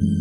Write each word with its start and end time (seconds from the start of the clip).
That's 0.00 0.12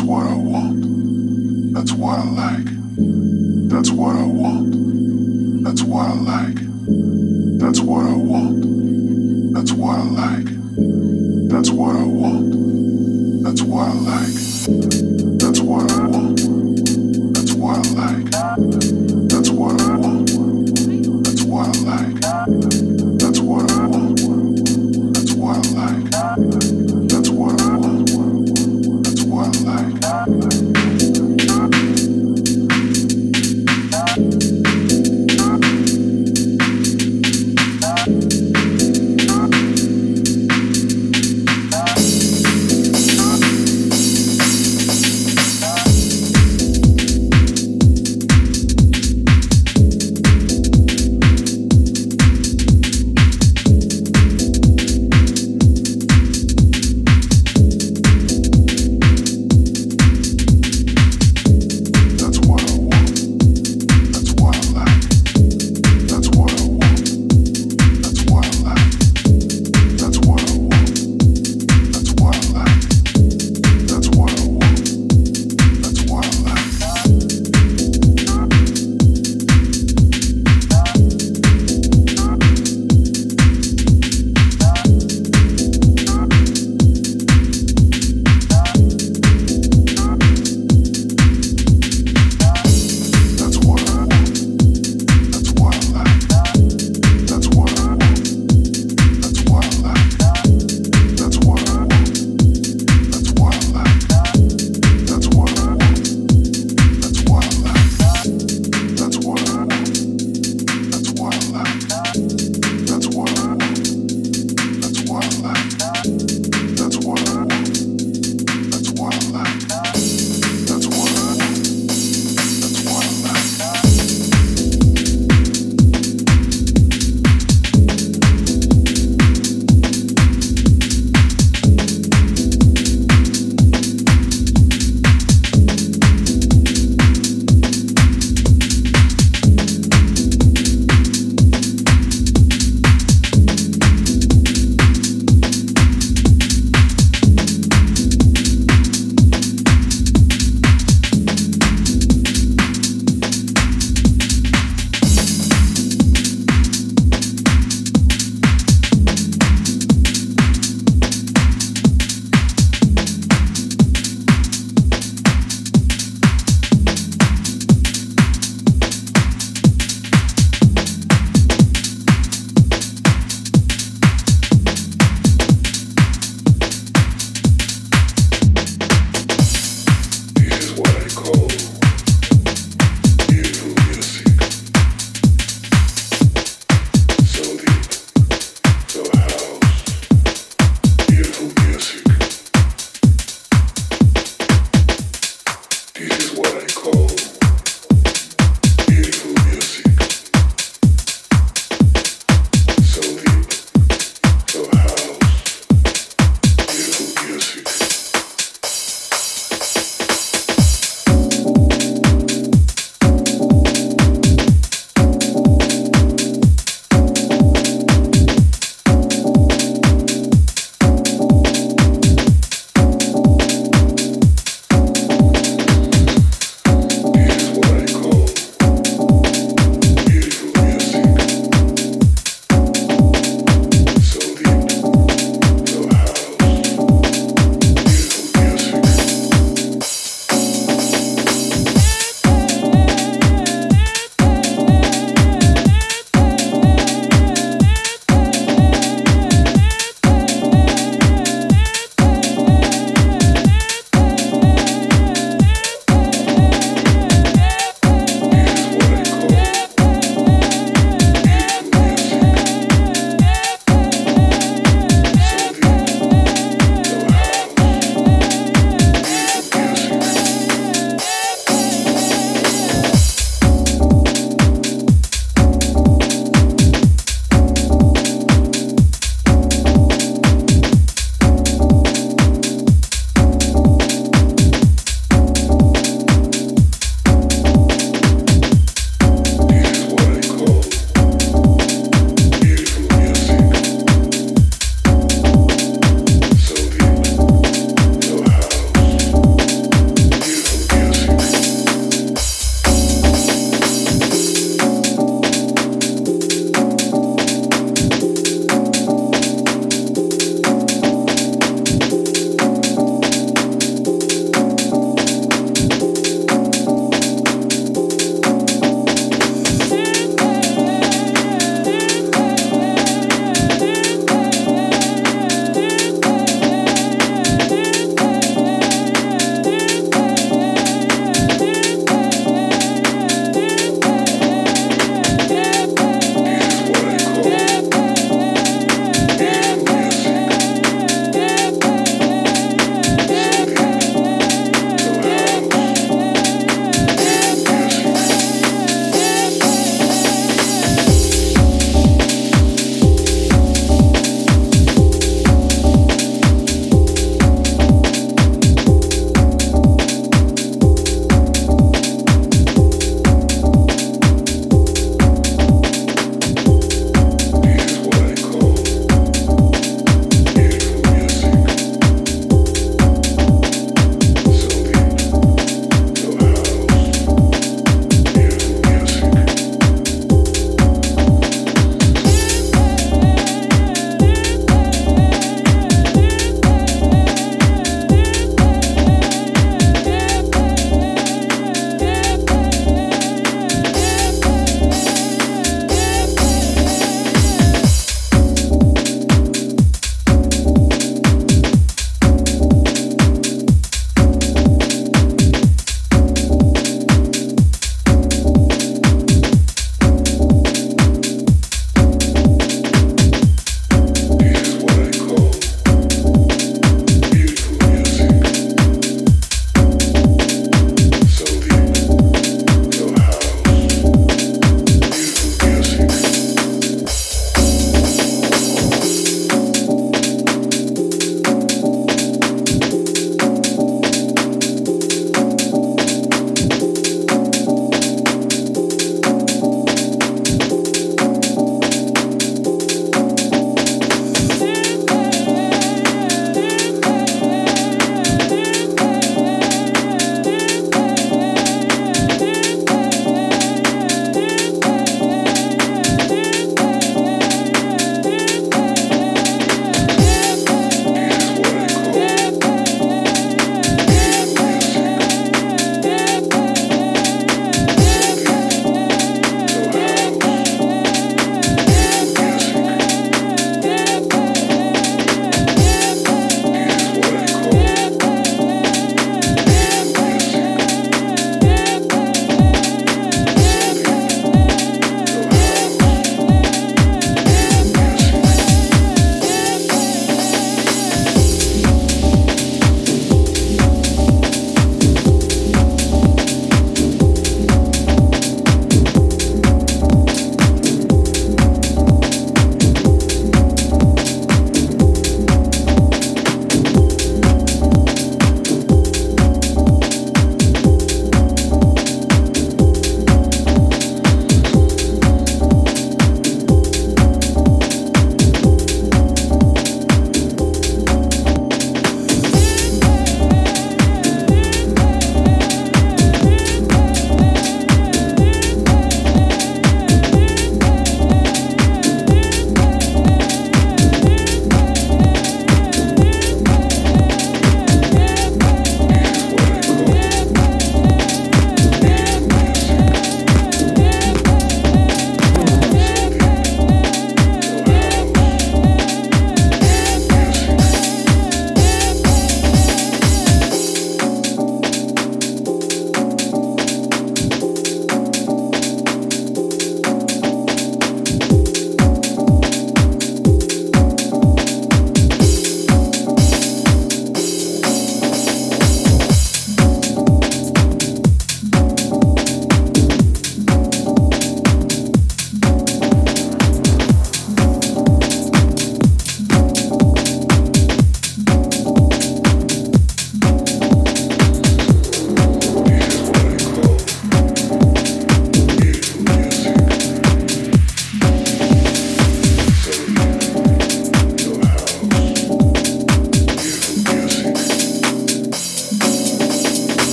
what 0.00 0.26
I 0.26 0.34
want. 0.34 1.74
That's 1.74 1.92
what 1.92 2.18
I 2.18 2.24
like. 2.24 2.64
That's 3.68 3.90
what 3.92 4.16
I 4.16 4.24
want. 4.24 5.62
That's 5.62 5.82
what 5.82 6.08
I 6.08 6.14
like. 6.14 6.56
That's 7.60 7.80
what 7.80 8.04
I 8.04 8.14
want. 8.16 9.54
That's 9.54 9.72
what 9.72 9.96
I 9.96 10.02
like. 10.02 10.46
That's 11.48 11.70
what 11.70 11.94
I 11.94 12.02
want. 12.02 13.44
That's 13.44 13.62
what 13.62 13.88
I 13.88 13.92
like. 13.92 15.07